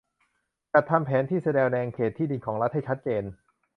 [0.73, 3.23] จัดทำแผนที่แสดงแนวเขตที่ดินของรัฐให้ชัดเจน